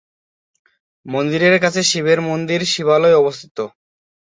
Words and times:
মন্দিরের 1.05 1.55
কাছে 1.63 1.81
শিবের 1.83 2.19
মন্দির 2.21 2.59
শিবালয় 2.73 3.19
অবস্থিত। 3.21 3.57